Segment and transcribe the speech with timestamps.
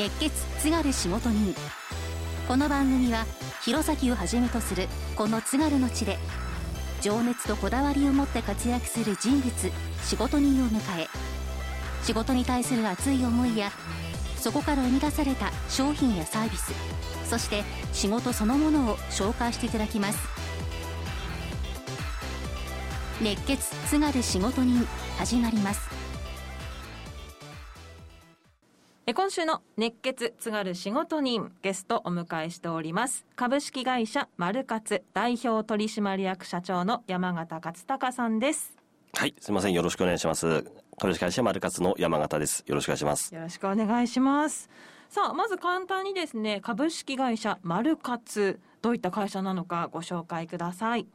[0.00, 0.30] 熱血
[0.62, 1.54] 津軽仕事人。
[2.48, 3.26] この番組は
[3.62, 6.16] 弘前をはじめとするこの津軽の地で
[7.02, 9.52] 情熱とこだわりを持って活躍する人物
[10.02, 11.06] 仕事人を迎え
[12.02, 13.70] 仕事に対する熱い思いや
[14.38, 16.72] そこから生み出された商品やサービス
[17.28, 17.62] そして
[17.92, 20.18] 仕事そのものを紹介していただきます。
[23.20, 24.82] 熱血津軽仕事人
[25.18, 25.89] 始まります。
[29.12, 33.26] 今週の熱血津軽仕事人ゲストお迎えしております。
[33.34, 38.76] 株式会社マルカツ代表取締役社長の山形勝隆さんです。
[39.14, 39.72] はいすみません。
[39.72, 40.64] よろしくお願いします。
[40.96, 42.62] 株式会社マルカツの山形です。
[42.68, 43.34] よろしくお願いします。
[43.34, 44.70] よろしくお願いします。
[45.08, 51.08] さあまず簡単にですね株式会社マルカツどういった会社なのかご紹介ください。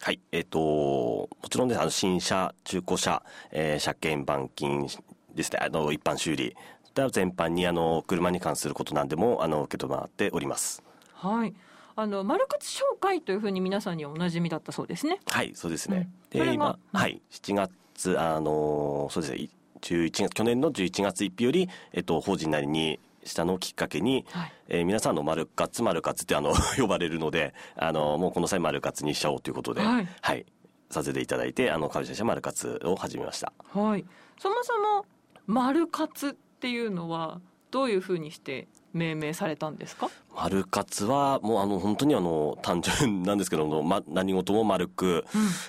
[0.00, 1.80] はいえっ、ー、ともちろんです。
[1.80, 4.88] あの新車中古車、えー、車検板金
[5.36, 5.60] ですね。
[5.60, 6.56] あの一般修理
[7.02, 10.82] った全般にあの車に関することなんでもあの受け止まっております。
[11.14, 11.54] はい。
[11.98, 15.20] あの丸活紹介というふうに皆さんにおなじみだったそうですね。
[15.26, 16.08] はいそうですね。
[16.34, 19.48] うん、で今、はい7月あのそうですね
[19.82, 30.46] 11月去年の11月1日よりえっと法人なりにしたのをきっかけに、はい、えー、皆さんの丸活丸活ってあの 呼ばれるのであのもうこの際丸活にしちゃおうということで、はい、はい、
[30.90, 33.52] させていただいてあの株式会社丸活を始めました。
[33.72, 34.04] はい。
[34.38, 35.06] そもそも
[35.46, 36.36] 丸活
[36.66, 40.10] っていうのはどういうふうにして命名されたんですか？
[40.34, 45.22] 丸活はもうあの本当にあの単純なんですけども、ま、何事も丸く、うん、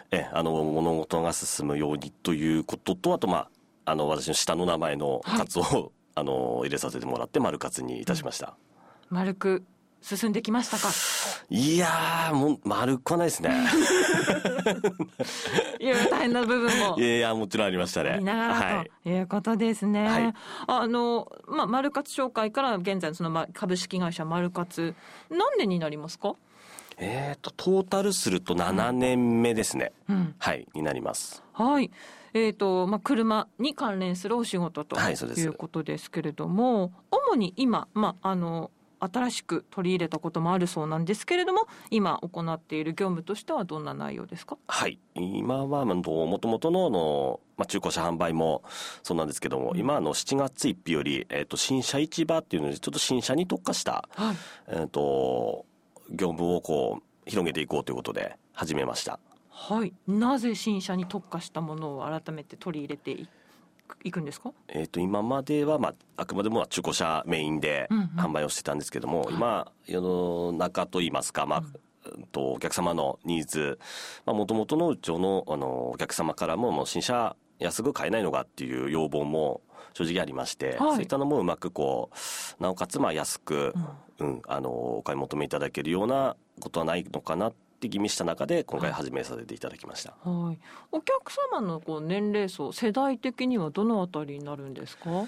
[0.09, 3.47] えあの物事が進むようにということとあとま
[3.85, 8.57] ああの私の下の名前のカツを、はい、あの入れさせてもらって丸活にいたしました。
[9.11, 9.63] 丸く
[10.01, 10.87] 進んできましたか？
[11.49, 13.51] いやもう丸くはないですね。
[15.79, 16.97] いや大変な部分も。
[16.97, 18.19] いやいやもちろんありましたね。
[18.21, 20.33] いながら、はい、ということですね、はい、
[20.67, 24.95] あのまあ丸活紹介から現在その、ま、株式会社丸活
[25.29, 26.35] 何年になりますか？
[26.97, 31.43] えっ、ー、とトータルすると7年目ですね、うん、はいになります。
[31.53, 31.91] はい。
[32.33, 36.91] えーとまあ、車に関連するお仕事ということですけれども、はい、
[37.31, 38.69] 主に今、まあ、あの
[38.99, 44.57] 新しく取り入れたこともあるそうなんですけれども今行っている業務としてはどんな内容ですか？
[44.67, 44.99] はい。
[45.15, 46.01] 今はも
[46.39, 48.63] ともとのの、まあ、中古車販売も
[49.03, 54.35] そうなんですけども、うん、今の7月1日より、えーと、新車市場っていうのでちょっと新車に特化した、はい、
[54.67, 55.65] えーと、
[56.09, 59.19] 業務をこう広げていこうということで始めました。
[59.49, 59.93] はい。
[60.07, 63.27] なぜ新車に特化したものを改めて取り入れてい
[64.03, 71.63] いくんですか、えーと、今までは、まあ、あくまでも中古車メインで販売をしてたんですけども、うんうん、今世の中といいますか、まあ、
[72.05, 73.79] うん、とお客様のニーズ
[74.25, 79.61] もともとのうちのあのお客様からももう新車安く買えないのかっていう要望も
[79.93, 82.11] 正直ありまして、はい、そういったのもうまくこ
[82.59, 83.73] うなおかつまあ安く、
[84.19, 90.57] うん、うん、あのお買い求めいただけるようなことはないのかなって気味した中で今回始めさせていただきました、はい、
[90.91, 95.27] お客様のこう年齢層世代的にはどのあたりになるんですか？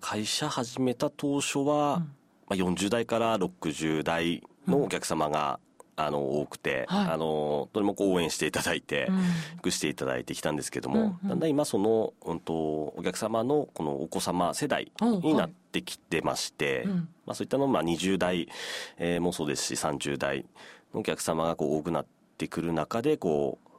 [0.00, 2.02] 会社始めた当初は、うん、ま
[2.50, 5.58] あ、40代から60代のお客様が、
[5.98, 9.22] うん、あの多くて、はい、あのとても応援していただいて、うん、よ
[9.62, 18.48] くしていただいてきたんですけども、うんうん、だんだん今その、うんと、お客様のこのお子様世代になってきてまして、はい、まあ、そういったのまあ20代、
[18.96, 20.46] えー、もそうですし30代
[20.92, 22.06] お客様がこう多くなっ
[22.38, 23.70] てくる中でこう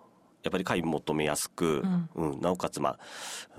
[0.43, 1.83] やっぱり買い求めやすく、
[2.15, 2.97] うん、うん、なおかつ、ま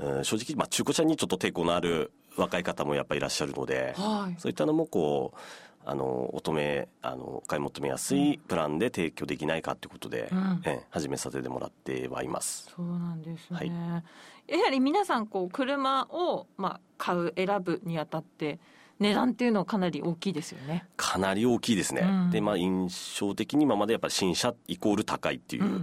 [0.00, 5.38] あ、うん、正直、まあ、中古車にちょっと抵抗のある若い方もやっぱりいらっしゃるので、はい、そういったのもこう
[5.84, 12.72] あの乙女あの買い求めやすいプランで提供できないかということで、うん、え始めさせてもらってはいます。
[12.74, 18.60] そうなんですね、はい、やはり皆さんこう車を、まあ、買う選ぶにあたって
[19.02, 20.86] 値段っていうのはかなり大きいですよね。
[20.96, 22.02] かなり大きいですね。
[22.02, 25.82] うん、で、まあ印象的に今までやっぱり新車イコール高いっていう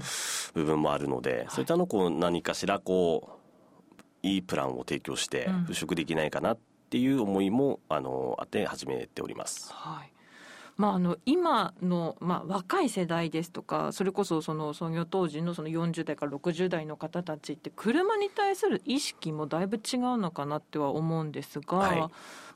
[0.54, 3.38] 部分もあるので、うん、そういったのをこう何かしらこ
[4.24, 6.60] う、いいプランを提供して払拭できないかなっ
[6.90, 9.72] ていう思いも、あの、あって始めております。
[9.72, 10.12] はい。
[10.80, 22.10] まあ、あの、今の、まあ、若い世代ですとか、それこそ、その、創業当時のその40代から60代の方たちって、車に対する意識もだいぶ違うのかなっては思うんですが、はい、ま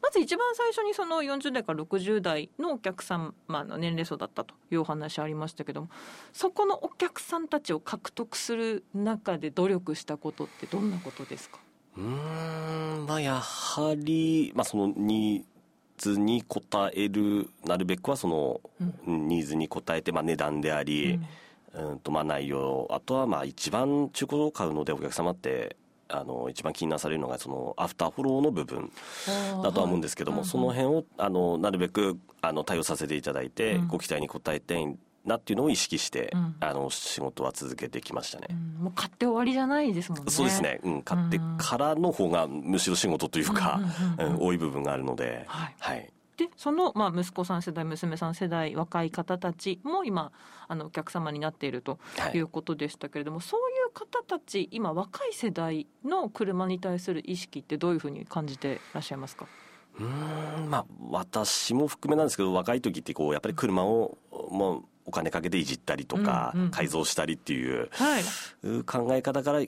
[0.10, 5.90] ず一番最初にその40代から60代のお客様の年齢層だったというお話ありましたけども、
[6.32, 11.60] そこのお客さんたちを獲得する中で努力したことってどんなことですか？
[11.98, 15.44] うん、まあ、やはり、まあ、その2、
[16.12, 16.62] に応
[16.94, 18.62] える、なるべくはその、
[19.06, 21.20] ニーズに応えて、まあ、値段であり、
[21.74, 22.00] うん。
[22.00, 25.76] とまあ、内容、あとはまあ一番中古を買うのでお客様って、
[26.10, 28.92] あの一番気になされるのがそのアフターフォローの部分
[29.64, 40.32] だとは思うんですけども、その辺をあのなるべくあの対応させていただいて、ご期待に応えてなっていうのを意識して、うん、あの仕事は続けてきましたね、うん、もう買って終わりじゃないですもんね。
[40.32, 43.80] そうですね、うん、買ってからの方がむしろ仕事というか、
[44.40, 46.10] 多い部分があるので、はい、はい。
[46.36, 50.32] でその、まあ、息子さん世代娘さん世代若い方たちも今
[50.68, 52.00] あのお客様になっていると
[52.34, 52.40] い。
[52.40, 59.46] うことでしたけれども、はい、そういう方たち今若い世代の車に対する意識ってどういうふうに感じていらっしゃいますか？
[60.00, 60.70] うん。
[60.72, 64.18] まあ私も含めなんですけど若い時ってこうやっぱり車を
[64.50, 68.24] もうお金かけていじったりとか、改造したりっていう、はい、
[68.86, 69.64] 考え方から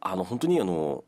[0.00, 1.04] あの本当にあの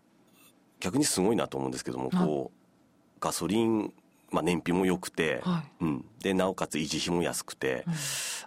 [0.80, 3.92] 逆にすごいなと思うんですけどもこうガソリン
[4.32, 7.94] まあ、燃費も良くて、はい、うん、でなおかつ維持費も安くて、うん、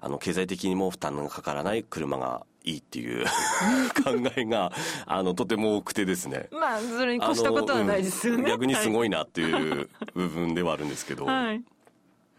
[0.02, 3.24] あの経済的にも負担がかからない車がいいっていう
[4.04, 4.72] 考えが
[5.06, 6.50] あのとても多くてですね。
[6.52, 11.64] まあそれに越したことはないですよね、うん、逆にすごいなっていう 部分ではあるんですけど、はい、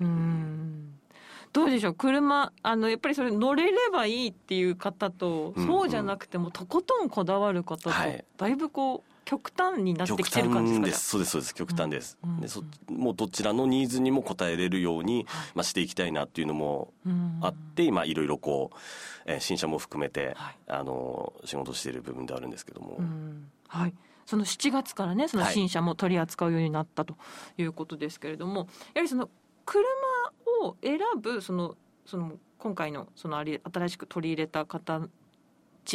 [0.00, 0.95] うん
[1.56, 1.94] どうでしょう？
[1.94, 11.54] 車あのやっぱりそれ乗れればいいっていう方と、うんうん、そうじゃなくてもとことんこだわる方と、はい、だいぶこう極端になってきてる感じですそうですそうです。
[11.54, 16.92] 極端です、うん、でそもうどちらのニーズにも応えれるように、まあ、していきたいなっていうのも
[17.40, 18.76] あって、今いろいろこう、
[19.24, 23.00] えー、新車も含めて、はい、あの仕事している部分であるんですけども、
[23.66, 23.94] はい。
[24.26, 27.16] その7月からねその新車も取り扱うようになったと
[27.56, 29.30] いうことですけれども、はい、やはりその
[29.64, 29.82] 車
[30.62, 35.10] を選ぶそのその今回のその新しく取り入れた形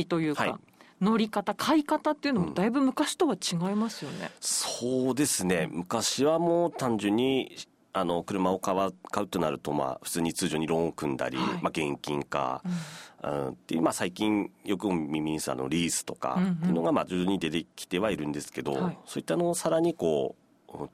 [0.07, 0.55] というか、はい、
[1.01, 5.67] 乗り方買い方っていうのもだいぶ昔とは違いますよね、うん、そうですね。
[5.71, 7.55] 昔はもう単純に
[7.93, 12.63] あの車を買う買うとなると、まあ、普通に通常にローンを組んだり、はい、まあ、現金化、
[13.21, 18.75] うん、っていう、まあ、最近よく耳にするのリースとかっていうのがまあ徐々に出てきてはいるんですけど、
[19.05, 20.40] そういったのをさらにこう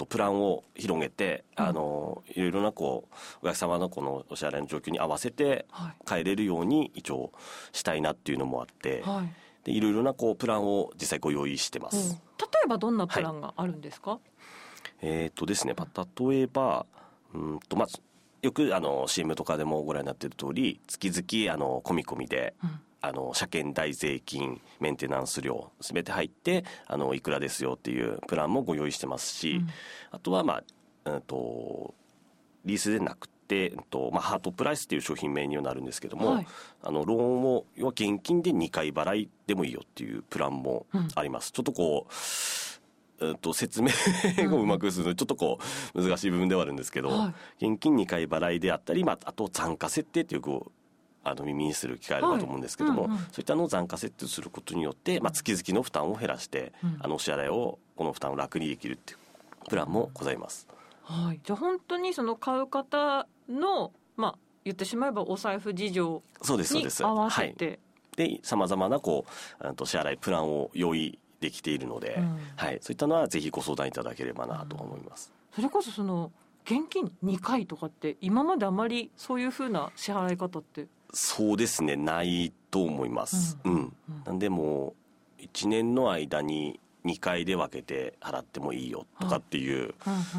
[0.09, 5.65] プランを広げて、うん、あのいろいろなこうお客様のこのお支払いの状況に合わせて
[6.07, 7.31] 変えれるように一応
[7.71, 9.33] したいなっていうのもあって、はい、
[9.65, 12.17] でいろいろなこうプランを実際ご用意してます、うん、例
[12.65, 14.19] えばどんなプランがあるんですか、はい、
[15.01, 16.85] えー、っとですね例えば
[17.33, 18.01] うんとまず
[18.41, 29.69] よくあの CM とかでもご覧になっている通り月々あの込み込みで、うん、あの車検代税金メンテナンス料すべて入ってあのいくらですよっていうプランもご用意してますし、うん、
[30.11, 30.61] あとはま
[31.05, 31.93] あ、うんと
[32.65, 36.47] リースでなくて、えっとまあ、ハートプライスっていう商品名にはなるんですけども、はい、
[36.83, 40.85] あのローンを要は現金で2回払いでもいいよっていうプランも
[41.15, 42.13] あります、うん、ちょっとこう
[43.21, 43.89] えっと、説明
[44.53, 45.59] をうまくするのちょっとこ
[45.93, 50.71] う難しい部分ではあるんですけど、はい、現金2回払いであったり、まあ、あと残価設定っていうこう
[51.23, 59.19] あの耳にする機会あるかと思うんですけども、はいうんうん、そういったのを残価設定することによって、まあ、月々の負担を減らして、うん、あのお支払いをこの負担を楽にできるっていう
[59.69, 60.67] プランもございます。
[61.03, 64.35] はい、じゃあ本当にその買う方のまあ、
[64.65, 67.79] 言ってしまえばお財布事情に合わせて。
[68.17, 69.25] でさまざまなこ
[69.61, 76.31] うと支払いプランを用意できているので、うん、はい、そういったのはぜひご相談いただければなと思います、うん、それこそその
[76.65, 80.87] 現金2回とかって今まであまりそういうふうな支払い方って？
[81.13, 81.95] そうですね。
[81.95, 83.93] ないと思います、うん、うん、
[84.25, 84.93] なんでも
[85.39, 89.93] う1年の間に2回で分けて払ってもいいよとかっていう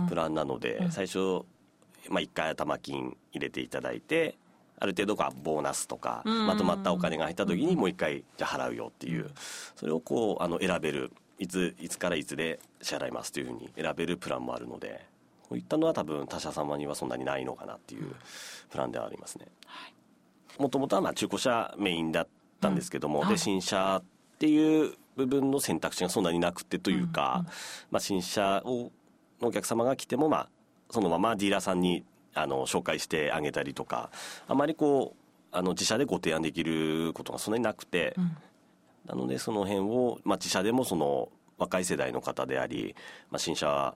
[0.09, 1.45] プランなので、最初
[2.11, 4.37] まあ、1回頭金入れていただいて
[4.81, 9.31] ある程度かボーナスとかまとまったお金が入った時にもう一回じゃ払うよっていう
[9.77, 15.05] それをこうあの選べるいついつからいつで支払いますというふうに選べるプランもあるので
[15.49, 18.15] こういったのは多分他社様にはそんなにないのかなっていう
[18.71, 19.47] プランではありますね。
[20.59, 22.29] もともとはまあ中古車メインだっ
[22.61, 23.25] たんですけども、うん。
[23.27, 27.47] はい、で新車っていう部分の選択肢がそんなになくてというか、うんうん、
[27.93, 28.91] まあ、新車を
[29.41, 30.49] のお客様が来てもまあ
[30.91, 32.05] そのままディーラーさんに
[32.41, 34.11] あの紹介してあげたりとか
[34.47, 38.37] あまりこうあの自社でご提案できることがそんなになくて、うん、
[39.07, 42.95] なのでその辺を、まあ、自社でもその若い世代の方であり、
[43.31, 43.95] まあ、新車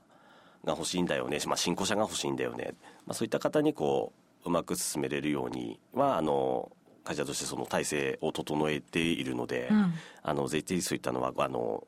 [0.65, 2.75] が欲しいんだよね、まあ、新古車が欲しいんだよね、
[3.07, 4.13] まあ、そういった方にこ
[4.45, 6.73] ううまく進めれるようにはあの
[7.05, 11.85] 会社としてその体制を整えているので、うん、あのぜひそういったのはあの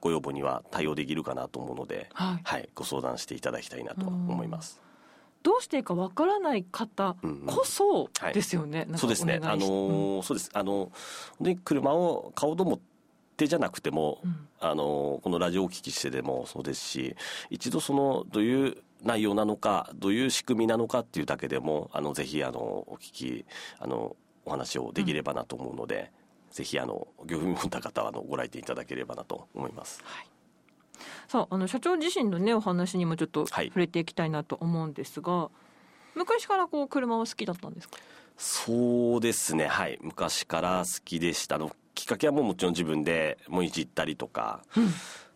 [0.00, 4.80] ご要望には対応できるかなと思うので、はい、はい、ご相談していただきたいなと思います。
[5.46, 7.14] どうしていいかわからない方
[7.46, 8.80] こそですよね。
[8.80, 9.38] うんうんはい、そうですね。
[9.44, 10.50] あのーうん、そうです。
[10.52, 10.90] あの
[11.40, 12.80] で車を買おうと思っ
[13.36, 17.14] てじゃなくても、うん、あのこのラジオをお聞きしてでもそうですし、
[17.48, 23.44] 一度そのどういう内容なのか、どういう仕組みなのかっていうだけでも、あのぜひあのお聞き
[23.78, 26.10] あのお話をできればなと思うので。
[26.50, 30.00] ぜひあの興味持った方はあのご来店いただければなと思います。
[30.04, 30.35] はい
[31.36, 35.50] さああの社長自身のねお話にもちょっと触れていきたいなと思うんですが、は
[36.14, 37.98] い、昔からこう車は好きだったんですか？
[38.38, 39.66] そうですね。
[39.66, 39.98] はい。
[40.00, 41.58] 昔から好きでした。
[41.58, 44.88] のきっかけはもうもちろん自分でもいじったりとか、うん、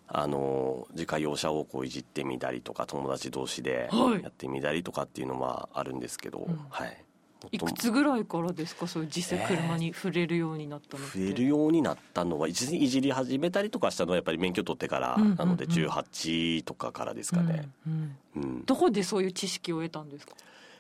[0.09, 3.91] あの自家用車をこういじってみたりとか友達同士で
[4.23, 7.05] やってみたりとかっていうのはあるんですけど、はい、はい
[7.53, 8.87] いくつぐらいからですか？
[8.87, 20.35] そういう実際車に触れるようになったの、えー、触れるようになったのはいじり始めたりとかしたのはやっぱり免許取ってからなので18とかからですかね、うんうんうん、どこでそういう知識を得たんですか？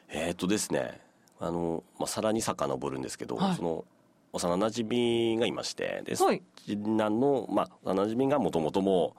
[0.08, 1.00] えー、っとですね
[1.40, 3.84] あの、まあ、さらに遡るんですけど、はい、その
[4.32, 9.16] 幼なじみがいましてで、はい、次男の、まあ、幼なじみがもともとも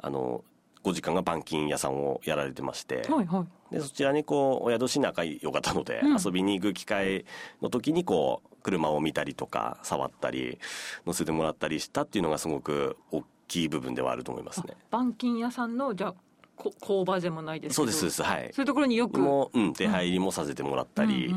[0.00, 0.44] あの
[0.86, 7.24] ご時間が板金屋さんをやられてまして、はいはい、でそちらにこうお宿し仲良かったので、うん、遊びに行く機会
[7.60, 10.60] の時にこう車を見たりとか触ったり
[11.04, 14.76] 乗せてもらったりしたっていうのがすごく大きい部分ではあると思いますね。
[14.88, 16.14] 板金屋さんのじゃ
[16.56, 18.50] 工場でもないですそうですそうですはい。
[18.52, 19.18] そういうところによく。
[19.18, 21.34] もう、うん、出入りもさせてもらったり、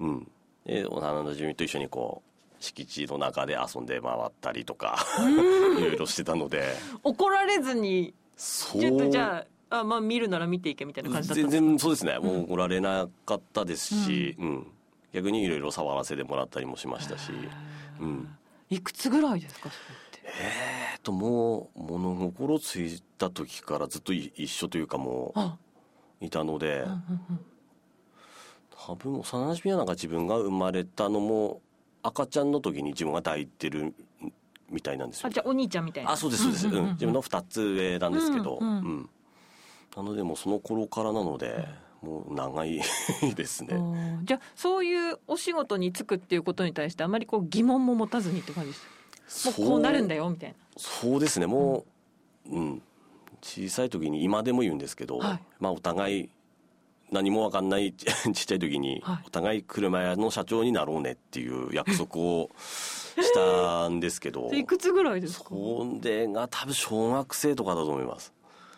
[0.00, 0.30] うん、うん、
[0.66, 4.98] で幼なじみと一緒にこう敷地の中で遊んで回ったりとか
[5.78, 6.74] いろいろしてたので。
[7.04, 14.66] 怒られずにちょっとじゃああまあ見るなら見ていけみたいな感じだった全然そうですね、もう怒られなかったですし、うん、うん、
[15.12, 17.32] 逆にいろいろ触らせてもらったりもしましたし、
[18.00, 18.28] うん、
[18.70, 19.70] いくつぐらいですか
[20.24, 25.34] えーともう物心ついた時からずっと一緒というかも
[26.20, 26.94] ういたので、うんうん
[27.30, 27.40] うん、
[28.86, 31.60] 多分幼なじみはなんか自分が生まれたのも
[32.02, 33.94] 赤ちゃんの時に自分が抱いてる
[34.70, 35.28] みたいなんですよ。
[35.28, 36.12] あじゃあお兄ちゃんみたいな。
[36.12, 39.10] あそうですそうです、うん、うん、自分の2つ上なんですけど、うん、うん、
[39.96, 41.68] なのでもうその頃からなので、
[42.02, 42.80] もう長い
[43.34, 43.78] ですね。
[44.24, 48.78] じゃあそういうお仕事に就くっていうことに対してあまりこう疑問も持たずにって感じで
[49.28, 50.56] すもうこうなるんだよみたいな。
[50.76, 51.46] そうですね。
[51.46, 51.84] も
[52.46, 52.82] う、うん、
[53.42, 56.28] 小さい時に今でも言うんですけど、はい、まあお互い
[57.10, 62.50] 何も分かんない ちっちゃい時に、お互い車屋の社長になろうねっていう約束を
[63.22, 64.50] したんですけど。
[64.54, 65.50] いくつぐらいですか？
[65.50, 68.32] それが多分小学生とかだと思います、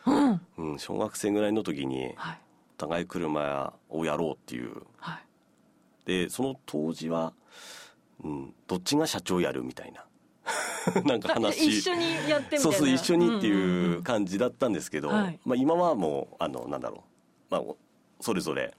[0.07, 2.41] うん、うん、小学生ぐらいの時に、はい、
[2.79, 7.33] お互い車屋をやろうっていう、はい、でその当時は、
[8.25, 10.05] うん、どっちが社長やるみたいな。
[11.05, 11.69] なんか話。
[11.69, 12.61] 一緒にやってみたいな。
[12.61, 17.05] そうそう一緒にっていう感じだったんですけど、まあ、今はもうあのなんだろ
[17.51, 17.63] う、まあ、
[18.21, 18.75] それぞれ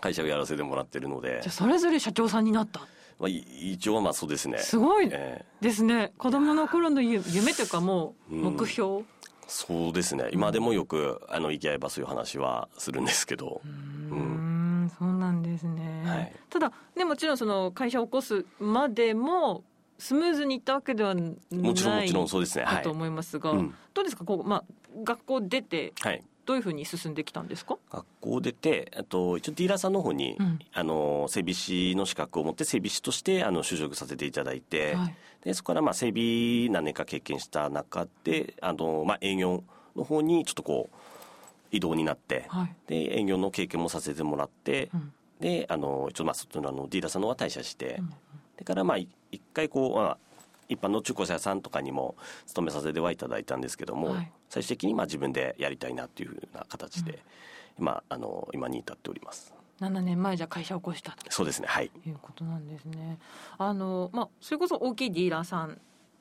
[0.00, 2.86] 会社をやらせてもらってるので、じゃそれぞれ社長さんになった
[3.18, 4.58] まあ、一応はまあそうですね。
[4.58, 5.08] すごい。
[5.08, 9.06] ですね、えー、子供の頃の夢というかもう目標、うん、
[9.46, 10.28] そうですね。
[10.32, 13.60] 今でもよくあの行き合えばそういう話はするんですけど。
[13.64, 14.90] うん。
[14.98, 19.64] そうなんですね、はい、ただねもちろんその会社を起こすまでも
[19.98, 21.24] スムーズにいったわけではない
[21.56, 24.24] もちろんもちろんそうですね、はい、と思いますが、うん、どうですか？
[24.24, 24.64] こう、まあ、
[25.02, 27.78] 学校出て、はい、どういうふうに進んできたんですか？
[27.90, 39.64] 学校出てあと一応ディーラーさんの方に、うん、あの整備士の資格を持って整備士としてあの就職させていただいて、はい、でそこからまあ整備何年か経験した中であの、まあ、営業
[39.96, 40.96] の方にちょっとこう
[41.70, 48.12] 移動になって、はい、で営業の経験もさせてもらって、うん、であの一応まあそのディーラーさんの方は退社して、うん、
[48.58, 49.08] でからまあ一
[49.52, 50.18] 回こう、まあ、
[50.68, 52.16] 一般の中古車屋さんとかにも
[52.46, 57.18] 勤めさせてはいただいたんですけども、はい、最終的にまあ自分でやりたいなというふうな形で、うん、
[57.78, 59.52] 今あの今に至っております。
[59.80, 61.30] 7年前じゃ会社を起こしたと。
[61.30, 61.90] そうですねはい。
[62.06, 63.18] いうことなんですね。
[63.58, 65.80] あの、まあ、それこそ大きいディーラーさん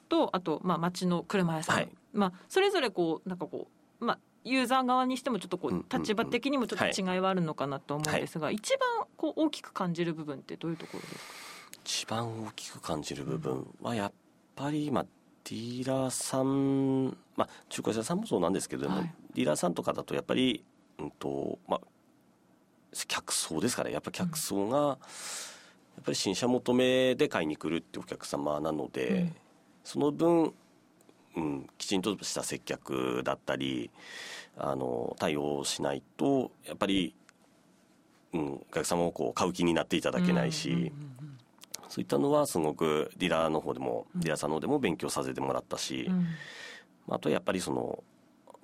[0.09, 3.67] とあと、まあ、町の車屋さん、はい、まあ、それぞれこうなんかこ
[4.01, 11.19] う、まあ、ユーザー側にしてもちょっとこう立場的にもちょっと違いはあるのかなと思うんですが、はい、一番こう大きく感じる部分ってどういうところですか？
[11.85, 14.11] 一番大きく感じる部分はやっ
[14.55, 20.63] ぱり今ディーラーさん、まあ、中古車さんもそうなんですけども、はい、ディーラーさんとかだとやっぱり、
[20.99, 21.81] うんとまあ、
[23.07, 23.91] 客層ですかね。
[23.91, 29.35] やっぱ客層が、やっぱり新車求めで買いに来るってお客様なので、うん、
[29.83, 30.53] その分、
[31.35, 33.89] うん、きちんとした接客だったり
[34.55, 37.15] あの対応しないとやっぱり、
[38.33, 40.69] うん、お客様をこう買う気になっていただけないし。
[40.69, 41.22] うんうんうんうん
[41.93, 46.25] そういったのはすごくディラーの方でも、ディラーさんの方でも勉強させてもらったし、うん、
[47.07, 48.03] あとやっぱりその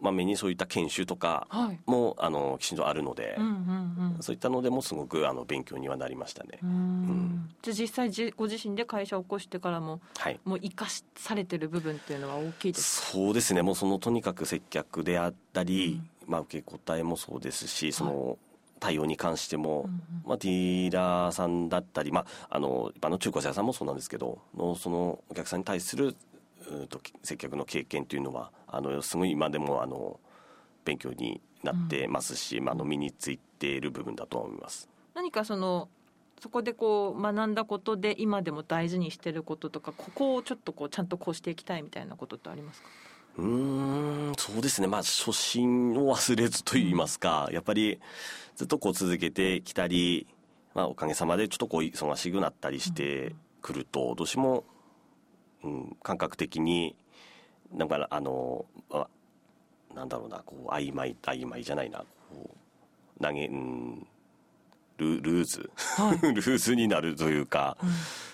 [0.02, 1.46] まあ、目にそういった研修とか
[1.86, 6.58] も、はい、あのきちんとあるので、うんうんうん、そういったのでもすごくあの勉強にはなりましたね。
[6.64, 13.62] うん、じゃあ実際じご自身で会社を起こしてからも、はい、もう生かされてる部分っていうのは大きいですそうですね。
[13.62, 18.38] もうそのとにかく接客であったり、うん、まあ、受け答えもそうですしその、はい
[18.80, 26.16] 対応に関しても、うんうん、まあ、ディーラーさんだったり、まあ、あの一般の中古車屋さんもそうなんですけどのそのお客さんに対する
[26.90, 30.20] と接客の経験というのはあのすごい今でもあの
[30.86, 34.88] 勉強になってますし、うん、まあ、の身についている部分だと思います。
[35.14, 35.90] 何かその
[36.40, 42.88] そこでこう学んだことで今でも大事にしてることとかここをちょっとこうちゃんとこうしていきたいみたいなことってありますか？
[43.40, 44.88] うんそうですね。
[44.88, 48.00] まあ初心を忘れずと言いますか、うん、やっぱり
[48.56, 50.28] ずっとこう続けてきたり、
[50.74, 54.66] まあ、おかげさまでちょっとこう忙しくなったりしてくると、どうしても、
[55.64, 56.96] うん、感覚的に
[57.74, 59.08] だからあの、ま
[59.92, 62.50] あ、なんだろうなこう曖昧曖昧じゃないなこ
[63.20, 64.08] う投げ、うん
[64.98, 67.78] ルルーズ、はい、 ルーズになるというか、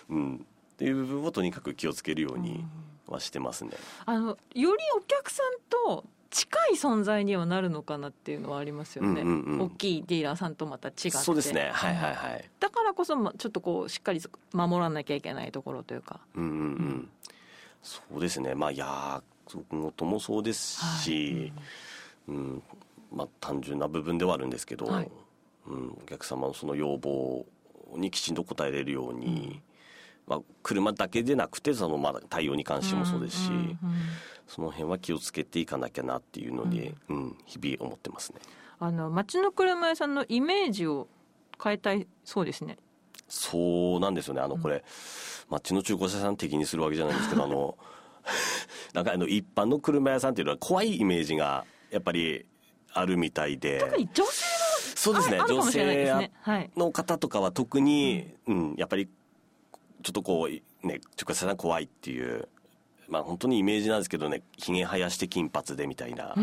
[0.09, 0.39] うん、うん、っ
[0.77, 2.65] ていう部分をとにかく気をつけるように
[3.07, 3.71] はしてますね。
[4.05, 11.11] あのよりお客さんと近い存在にはなるのかなっていうのはありますよね、うんうんうん、大きいディーラーさんとまた違って。
[11.11, 11.71] そうですね。
[11.71, 12.49] はいはいはい。
[12.59, 14.21] だからこそちょっとこうしっかり
[14.51, 16.19] 守らなきゃいけないところというか。
[16.35, 17.09] うんうんうん、うん、
[17.81, 18.53] そうですね。
[18.53, 19.23] まあいや
[19.95, 21.53] ともそうですし、はい、
[22.29, 22.63] うん、うん、
[23.13, 25.11] まあ単純な部分ではあるんですけど、はい、
[25.67, 27.45] うん、お客様のその要望
[27.95, 29.61] にきちんと応えれるように、
[30.27, 33.77] まあ、車だけでなくてそのまあ対応に関してもそうですし、うんうんうん、
[34.47, 38.39] その辺は気をつけていかなきゃなっていうのに、うん、うん、日々思ってますね。
[38.79, 41.07] あの町の車屋さんのイメージを
[41.63, 42.77] 変えたいそうですね。
[43.27, 44.41] そうなんですよね。
[44.41, 44.81] あのこれ、うん、
[45.49, 47.77] 町の中古車さん的にするわけじゃないんですけどあの
[48.93, 52.45] なんかあの一般の車屋さんっていうのは怖いイメージがやっぱり
[52.93, 53.79] あるみたいで。
[53.79, 54.65] 特に女性
[55.05, 55.37] そうですね。
[55.47, 56.31] 女性
[56.75, 59.07] の方とかは特に、うん、やっぱり
[60.05, 62.47] ちょっとこうね直接さ怖いっていう
[63.07, 66.35] まあ本当にイメージなんですけどねひげ生やして金髪でみたいな、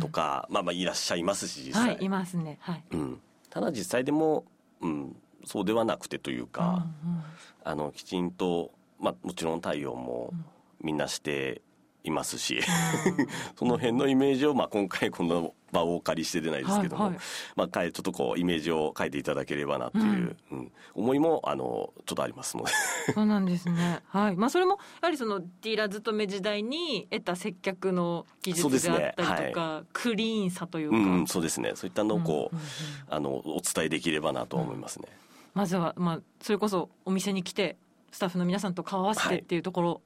[0.00, 2.58] とか、まあまあいらっしゃいますし実際、はい、いますね。
[2.60, 4.44] はい、うん、ただ実際でも、
[4.82, 5.16] うん、
[5.46, 7.22] そうではなくてというか、うんうん、
[7.64, 10.34] あのきちんと、まあ、もちろん対応も
[10.82, 11.62] みんなして
[12.04, 12.60] いますし
[13.56, 17.20] その辺のイメージを、まあ、今回この場をお借りしてでないですけども、はいはい、
[17.56, 22.70] まあ、ちょっとこうイメージを変えていただければなという、うん、うん、思いもあのちょっとありますので。
[23.14, 24.36] そうなんですね、はい。
[24.36, 29.74] まあ、それもやはりそのディーラー勤め時代に得た接客の技術であったりとか、ね。
[29.74, 31.72] はい、クリーンさというか、うん、そうですね。
[31.74, 32.64] そういったのをこう、うんうん。
[32.64, 35.08] うん、あのお伝えできればなと思いますね、
[35.54, 37.76] まずは、まあ、それこそお店に来て
[38.10, 40.00] スタッフの皆さんと顔合わせてっていうところ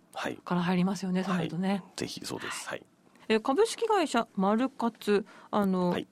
[0.45, 2.83] から入りますよね、はい、そうとね、ぜひそうです、はい、
[3.29, 6.07] え株式会社マルカツあの、はい、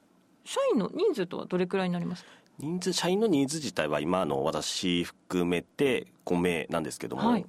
[0.44, 2.24] 社員の人数とはどれくらいになります？
[2.24, 7.46] か人数社員の人数自体は今の私含めて5名なんですけども、はい、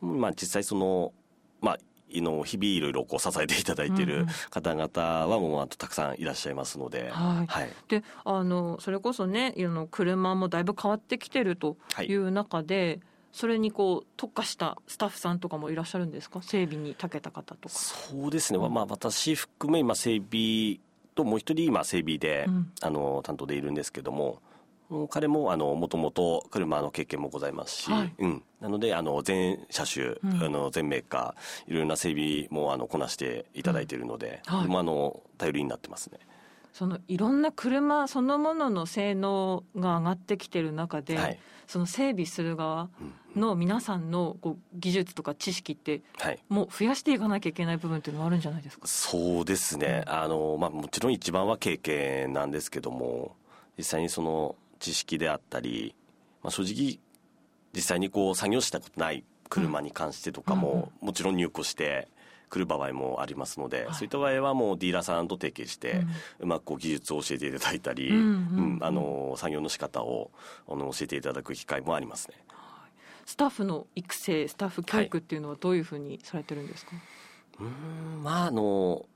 [0.00, 1.12] まあ実際その
[1.60, 1.78] まあ
[2.16, 12.12] の日々いろいろこう支えていただいている方々はもうあとたくさんいらっしゃいますので、はい、はい、であのそれこそねの車もだいぶ変わってきてるとい。
[12.14, 16.40] う中で、はいそれにこう特化したスタッフさんとかもいらっしゃるんですか？
[16.40, 17.74] 整備に長けた方とか。
[17.74, 20.78] そうですね、まあ、私含め今整備
[21.16, 24.40] ともう一人今整備で、うん、あの担当でいるんですけども
[25.10, 34.56] 彼もあのもともと車の経験もございますし、はい、うん、なのであの全車種、うん、あの全メーカーいろいろな整備もあのこなしていただいているので、うん。
[34.58, 36.20] はい、もあの頼りになってますね。
[36.74, 42.90] そのいろんな車そのものの性能が上がってきてる中で、はい、その整備する側
[43.36, 46.02] の皆さんのこう技術とか知識って、
[46.48, 48.88] もう増やしていかなきゃいけない部分っていうのはあるんじゃないですか？
[48.88, 53.36] そうですね、あのまあ、もちろん一番は経験なんですけども
[53.78, 55.94] 実際にその知識であったり、
[56.42, 56.98] まあ、正直
[57.72, 62.08] 実際にこう作業したことない車に関してとかも、もちろん入庫して
[62.48, 66.04] 来る場合もありますので、はい、そういった場合はもうディーラーさんと提携して、
[66.38, 70.30] うまくこう技術を教えていただいたり、うん、あの作業の仕方を
[70.68, 72.36] あの教えていただく機会もありますね。
[73.26, 76.92] スタッフの育成スタッフ教育っていうのはどういうふうにされてるんですか、
[77.58, 77.66] はい、
[78.14, 79.06] うんまああの、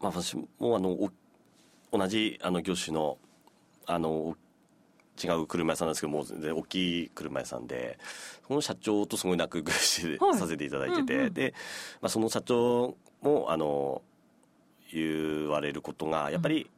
[0.00, 0.46] まあ、私も
[0.76, 0.96] あの
[1.90, 3.18] 同じあの業種の
[3.86, 4.36] あの
[5.22, 7.98] 違う車屋さんなんですけどもう全然大きい車屋さんで
[8.46, 11.54] その社長とすごい仲良くして、はい、させていただいてて、うんうん、で、
[12.00, 14.02] まあ、その社長もあの
[14.92, 16.70] 言われることがやっぱり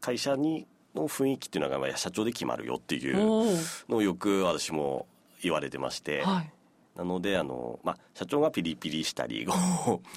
[0.00, 3.16] 会社にの雰囲気っていうのが社長で決まるよっていう
[3.88, 5.06] のをよく私も
[5.42, 6.22] 言われてまして。
[6.22, 6.52] はい。
[6.96, 9.46] なのであの、まあ、社長がピリピリしたり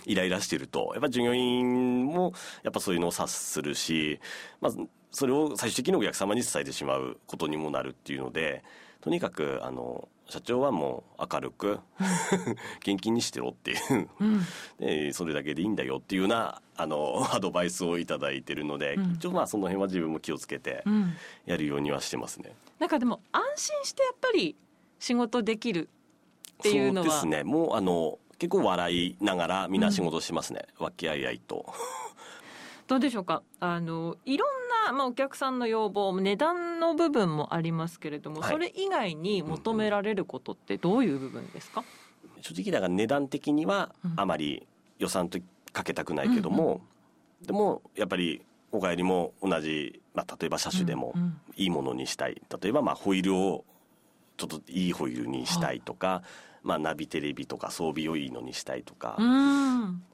[0.06, 2.32] イライラしてるとやっぱ従業員も
[2.64, 4.22] やっぱそういうのを察するし、
[4.62, 4.72] まあ、
[5.12, 8.64] それを最終的にお客様に伝えてしまうことにもなるっていうので
[9.02, 11.80] とにかくあの社長はもう明るく
[12.84, 14.08] 元気にしてろっていう。
[14.80, 20.84] でそれだけでいいんだよっていうようなあのアドバイスを頂いてるので、うん、一応まあその辺は自分も気をつけて
[21.46, 22.54] やるようにはしてますね。
[22.78, 24.56] なんかでも安心してやっぱり
[25.00, 25.90] 仕事できる
[26.60, 27.08] っていうのは。
[27.08, 27.44] そうですね。
[27.44, 31.74] もうあの結構笑いながらみんな仕事しますね、うん、和気あいあいと。
[32.88, 33.42] どうでしょうか？
[33.60, 34.59] あのいろん
[34.92, 41.84] な、まあ、お客さんの要望値段の部分もありますけれども、はい、それ以外に求められることってどういう部分ですか、
[42.38, 45.40] うん、正直だから値段的にはあまり予算と
[45.72, 46.76] かけたくないけども、うんう
[47.44, 51.14] ん、でもやっぱりお帰りも同じ、まあ、例えば車種でも
[51.56, 52.42] いいものにしたい。
[52.62, 53.66] 例えばまあホイールを
[54.38, 56.50] ちょっといいホイールにしたいとか、はい。
[56.62, 59.18] まあ、ナビテレビとか装備をいいのにしたいとか、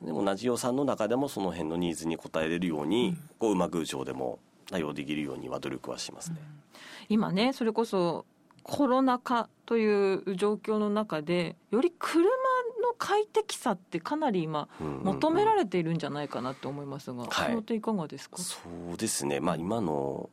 [0.02, 6.38] でも同じ予算の中でもその辺のニーズに応えれるように、うん、こううまく上でも対応できるようには努力はしますね。
[6.40, 6.76] うん、
[7.10, 8.26] 今ねそれこそ
[8.64, 18.58] コロナ禍という状況の中でより車の快適さってかなり今求められているんじゃないかなと思いますが、その点いかがですか、そ
[18.94, 20.30] うですね、まあ、今の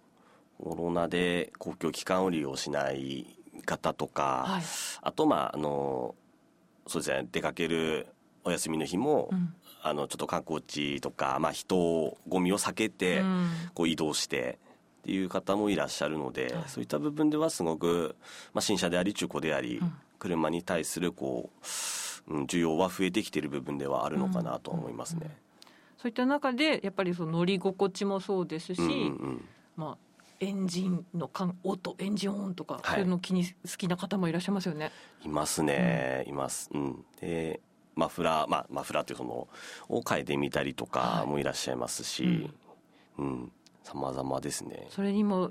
[0.59, 3.27] コロナで公共機関を利用しない
[3.67, 4.63] 方とか、はい、
[5.03, 6.15] あとまああの
[6.87, 7.29] そうですね。
[7.31, 8.07] 出かける
[8.45, 14.59] お休みの日も、うん、あのちょっと観光地とか、まあ、人ゴミを避けて、うん、こう移動して
[15.01, 18.15] っていう方もいらっしゃるので、はい、そういった部分ではすごく、
[18.55, 21.51] まあ、新車であり中古であり、うん、車に対するこ
[22.29, 25.37] う、うん、需要は増えてきている部分ではあるのかなと思いますね。
[25.99, 29.45] そういった中でやっぱりその乗り心地もそうですし、うんうん、
[29.77, 31.31] まあエンジンの
[31.63, 34.91] 音エンジン音とか、はい、そういうの気に好きな方もいらっしゃいますよね。
[35.25, 37.61] いますね、うん、います、うん、で
[37.95, 39.49] マフラー、まあ、マフラーっていうその
[39.89, 42.51] を変えてみたりとかもいらっしゃいますし、はい、
[43.19, 43.53] うん。
[43.85, 44.87] さまざまですね。
[44.91, 45.51] それにも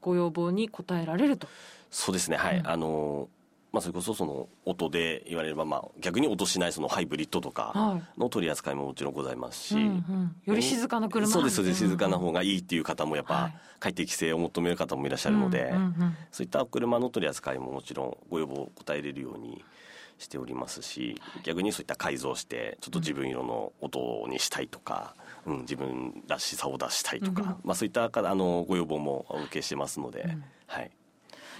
[0.00, 1.48] ご要望に応えられると。
[1.90, 2.36] そうですね。
[2.36, 3.28] はい、うん、あの
[3.72, 11.80] まあ、それこそその音で言われれば、まあ、逆に音しないそのハイブリッドとかの取り扱いももちろんございますし、うんうん、より静かな車そうですそうです。
[11.80, 15.74] 静かな方がいいっていう方もやっぱ快適性を求める方もいらっしゃるので、
[16.30, 19.64] そういった車の取り扱いももちろんご要望を応えれるように
[20.18, 25.14] しておりますし、逆にそういった改造してちょっと自分色の音にしたいとか、
[25.46, 30.90] うん、自分らしさを出したいとか、うん、まあ、そういったあのご要望もお受けしてますので、うん、はい。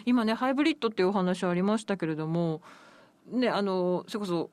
[0.06, 2.60] 今ねハイブリッドっていうお話ありましたけれども
[3.30, 4.50] ねあのそれこそ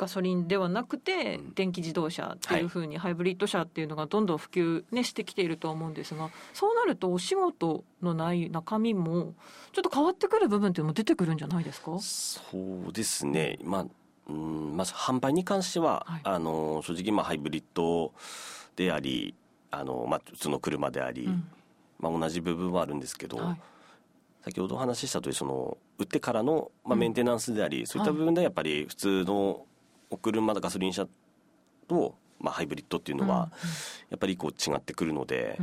[0.00, 9.34] ガソリンではなくて電気自動車っていうふうにハイブリッド車っていうのがどんどん普及、ね、してきていると思うんですがそうなるとお仕事の内中身も
[9.72, 11.98] ちょっと変わってくる部分っていうのも出てくるんじゃないですか？
[12.00, 12.40] そ
[12.88, 13.86] うですね、まあ
[14.28, 18.12] うんまず販売に関しては、はい、あの正直まあハイブリッド
[18.76, 19.34] であり
[19.70, 21.44] あの、まあ、普通の車であり、うん、
[21.98, 23.60] まあ、同じ部分はあるんですけど、はい。
[24.42, 29.66] 先ほどお話しした通りそり売ってからの、まあ、メンテナンスであり、うん、そういった部分でやっぱり普通の
[30.10, 31.06] お車ガソリン車
[31.88, 33.50] と、まあ、ハイブリッドっていうのは
[34.10, 35.58] やっぱりこう違ってくるので、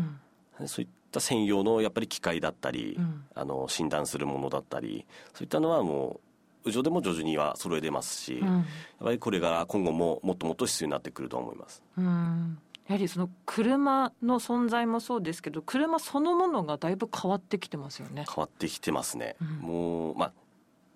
[0.60, 6.20] うん、そういった専用のやっぱり機械だったり、うん、あの診断するものだったりそういったのはも
[6.66, 8.64] う上でも徐々には揃えてますし、やっ
[9.00, 11.82] ぱりこれから今後ももっともっと必要になってくると思います。
[11.98, 12.58] うん。
[12.88, 18.26] やはりその車の存在もそうですけど車そのものがだいぶ変わってきてますよね。
[18.28, 20.32] 変わってきてますね、うん、もう、まあ、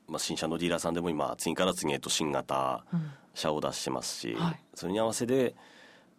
[0.08, 2.86] まあ新車のディーラーさんでも今次から次へと新型
[3.34, 5.56] 車を出してますし、うんはい、それに合わせて、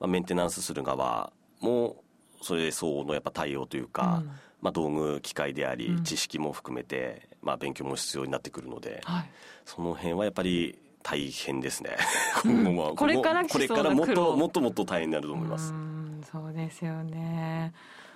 [0.00, 2.02] まあ、メンテナンスする側も
[2.40, 9.30] それ相応のやっぱ対応というか、うん、まあ、道具機械であり知識も含めて、まあ、勉強も必要になってくるので、はい、
[9.64, 11.96] その辺はやっぱり大変ですね。
[12.44, 12.94] 今後は。
[12.94, 15.74] これからこれからもっともっともっと大変になると思います。
[16.30, 17.72] そうですよね。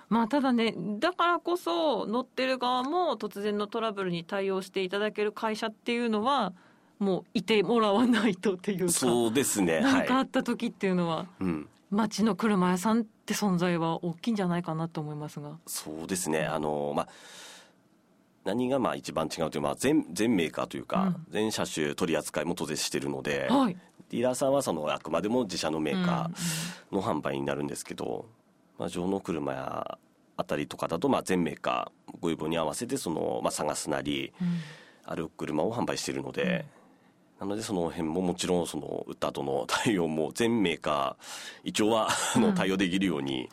[0.09, 6.53] まあただねだからこそ乗ってる側も突然のトラブルに対応していただける会社っていうのは
[6.99, 9.81] もういてもらわないとっていうかそうですね。
[9.81, 15.57] 何かあった時っていうのは、はい、うん、町の車屋さんって存在は大きいんじゃないかなと思いますが。
[15.67, 16.45] そうですね。
[16.45, 17.07] あのまあ
[18.45, 23.77] 何がまあ一番違うというまあ全全メーカーというか、全車種取り扱いも当然してるので、はい、
[24.09, 28.25] ディーラーさんはそのあくまでも自社のメーカーの販売になるんですけど、
[28.79, 29.97] まあ、上の車や
[30.37, 34.33] あたりとかだとまあ全メーカーご要望に合わせてその、まあ、探すなり、
[35.03, 36.65] ある車を販売しているので、
[37.39, 41.25] なのでその辺ももちろんその売った後の対応も全メーカー
[41.63, 43.47] 一応はあの対応できるように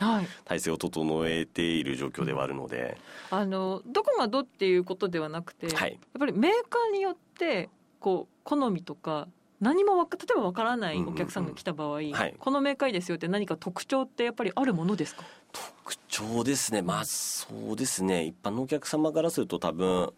[0.44, 2.96] 体制を整えている状況ではあるので、
[3.30, 7.68] あのどこがどっていうことではなくて、はい、やっぱりメーカーによって
[8.00, 9.28] こう好みとか
[9.60, 15.24] 何も例えばわからないお客さんが来た場合、うんうんはい、このメーカーですよって何か特徴ってやっぱりあるものですか？
[15.52, 16.82] 特徴ですね。
[16.82, 18.24] まあそうですね。
[18.24, 20.12] 一般のお客様からすると多分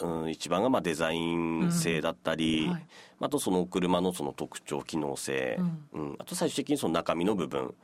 [0.00, 2.86] うん、一番がまあデザイン性だったり、うんはい、
[3.20, 5.56] あとその車のその特徴機能性、
[5.92, 7.74] うん、うん、あと最終的にその中身の部分、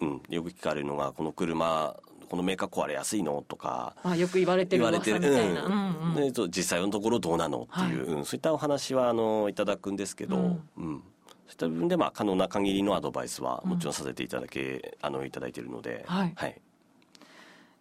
[0.00, 1.96] うん、よく聞かれるのがこの車
[2.28, 3.44] このメーカー壊れやすいの？
[3.46, 3.94] とか。
[4.02, 6.14] あよく言われてる言われてる、うん。
[6.16, 16.60] うん、実際のところどうなのっていう、はい、うん、そういったお話はあのいただくんですけど、うん、うん、そういった部分でまあ可能な限りのアドバイスはもちろんさせていただけ、あのいただいているので、はい、はい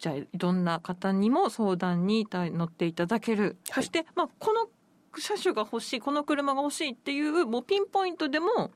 [0.01, 4.67] じゃあいろんな方にも相談に乗っていただける、はい、そして、まあ、この
[5.19, 8.71] 車種が欲しいこの車が欲しいっていうもうピンポイントでも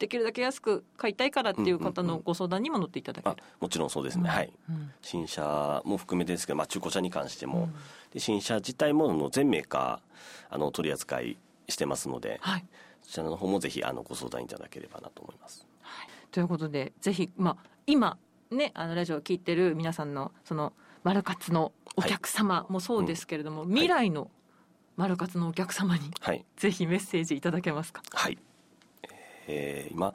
[0.00, 7.74] できるだけ安く買いたいからっていう方のご相談にも乗っていただける、もちろんそうですね、うん、はい、うん、新車も含めてですけど、まあ、中古車に関しても、うん、
[8.12, 12.66] で新車自体もの全メーカーあの取り扱いしてますので、はい、
[13.04, 15.68] そちらの方もぜひあのご相談いただければなと思います。
[15.82, 18.18] はい、ということでぜひ、まあ、今
[18.54, 24.30] ねあのラジオを聞いてる皆さんのそのマルカツのお客様もそうですけれども、はい、未来の
[24.96, 28.02] マルカツのお客様に、はい、ぜひメッセージいただけますか？
[28.12, 28.38] はい。
[29.46, 30.14] えー、今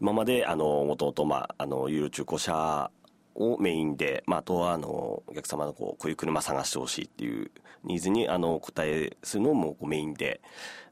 [0.00, 2.90] 今まであのもともとまああの有料中古車
[3.34, 7.50] をメインで、まあ、あとはあのお客様のこうこういう車探してほしいっていう
[7.84, 10.40] ニーズにあの答えするのもメインで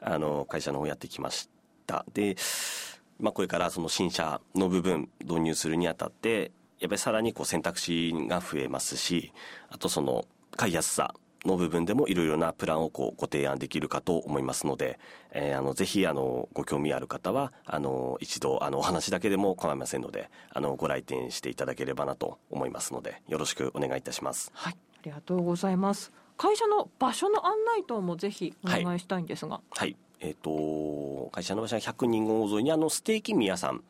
[0.02, 1.48] あの会社の方やってきまし
[1.86, 2.04] た。
[2.12, 2.36] で、
[3.18, 6.50] まあ、これからその新車の部分導入するにあたって
[6.80, 9.32] やっぱりさらにこう選択肢が増えますし
[9.68, 10.24] あとその
[10.56, 11.14] 買いやすさ
[11.46, 14.98] の部分でもいろいろなプランをこうご提案できるかと思いますので、
[15.30, 24.50] えー、あのぜひあのご興味ある方はあの一度あのお話だけでも構いませんのであのご来店していただければなと思いますのでよろしくお願いいたします。
[24.54, 26.12] はい、ありがとうございます。
[26.36, 29.56] 会社の場所の案内等もぜひお願いしたいんですが。
[29.56, 33.82] はい、はい、えっ、ー、と会社の場所は百人号沿いにあのステーキ宮さん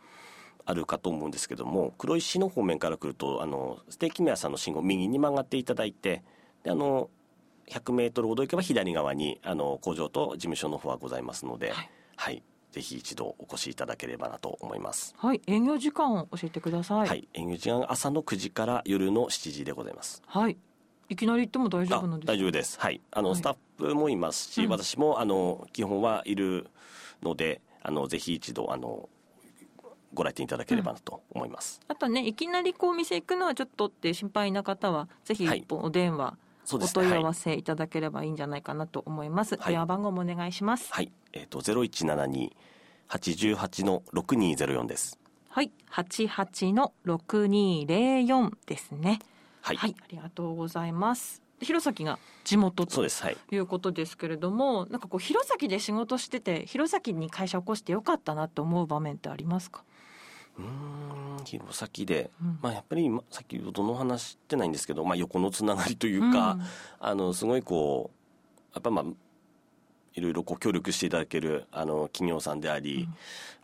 [0.70, 6.22] あるかと思うんですけども黒石の方面から来るとあのステーキ宮さんの信号右に曲がっていただいて
[6.62, 7.11] であの
[7.68, 15.14] 100メートルほど行けば左側にあの工場と事務所の方はございますので、はい、はい、ぜひ一度お越しいただければなと思います。
[15.16, 17.09] はい、営業時間を教えてください。
[17.09, 20.22] はい、営業時間朝の9時から夜の7時でございます。
[20.26, 20.56] はい。
[21.09, 22.33] いきなり行っても大丈夫なんですか？
[22.33, 22.78] 大丈夫です。
[22.80, 26.66] はい、あの、はい、スタッフもいますし、うん、私もあの基本はいる
[27.22, 29.09] ので、あのぜひ一度あの
[30.14, 31.81] ご来店いただければなと思います。
[31.88, 39.57] うん、あとね、いきなりこうお店行くのはちょっとって心配な方は、ぜひ一本お電話、はいお問い合わせいただければいいんじゃないかなと思います。
[39.57, 40.92] はい、電話番号もお願いします。
[40.92, 42.57] はい、えっ、ー、とゼロ一七二
[43.09, 45.18] 八十八の六二ゼロ四です。
[45.49, 49.18] はい、八八の六二零四ですね。
[49.62, 51.42] はい、はい、ありがとうございます。
[51.61, 53.05] 弘前が地元と
[53.51, 59.83] いうことですけれども、はい、なんかこう弘前で仕事してて弘前に会社を起こしてよかったなと思う場面ってありますか？
[60.62, 66.62] うん弘前で、うん、まあ、やっぱり先ほどの話してないんですけど、まあ、横のつながりというか、うん、
[67.01, 69.05] あのすごいこうやっぱまあ
[70.14, 73.09] いろいろこう協力していただけるあの企業さんであり、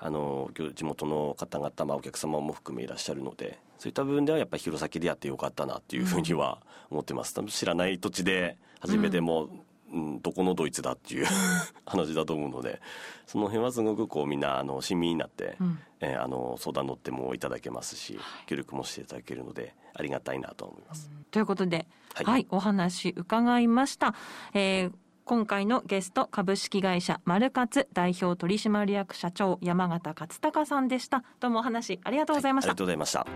[0.00, 6.58] うん、あの地元の方々、まあ、お客様も含めいらっしゃるのでそういった部分ではやっぱり弘前でやってよかったなっていうふうには
[6.90, 9.50] 思ってます、知らない土地で初めても、
[9.92, 11.26] うん、どこのドイツだっていう
[11.86, 12.80] 話だと思うので
[13.26, 21.10] その辺はすごくこうみんなあの親身になって、うん、えー、あの相談乗ってもいただけますし、協力もしていただけるのでありがたいなと思います。
[21.30, 24.14] ということで、はい、はい、お話伺いました。
[24.54, 24.92] えー
[25.26, 31.24] 今回のゲスト株式会社マルカツ代表取締役社長山形勝隆さんでした。
[31.40, 33.26] どうもお話ありがとうございました、はい、ありがとうございました。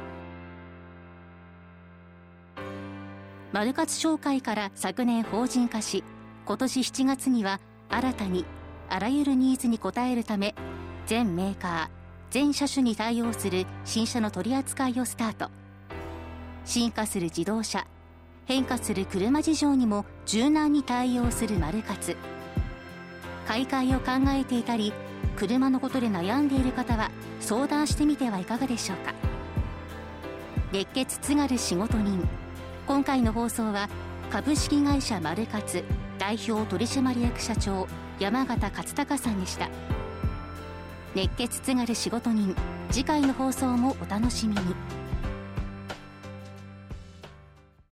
[3.53, 6.05] マルカツ商会から昨年法人化し
[6.51, 8.45] 今年7月には新たに
[8.89, 10.57] あらゆるニーズに応えるため
[11.07, 11.89] 全メーカー
[12.33, 15.49] 全車種に対応する新車の取り扱いをスタート。
[16.65, 17.87] 進化する自動車
[18.47, 22.17] 変化する車事情にも柔軟に対応するマルカツ
[23.47, 24.93] 買い替えを考えていたり
[25.37, 29.15] 車のことで悩んでいる方は相談してみてはいかがでしょうか。
[30.73, 32.29] 熱血津軽仕事人。
[32.89, 33.89] 今回の放送は
[34.33, 35.85] 株式会社マルカツ
[36.21, 39.71] 代表取締役社長山形勝隆さんでした。
[41.15, 42.55] 熱血津軽仕事人
[42.91, 45.00] 次回の放送もお楽しみに。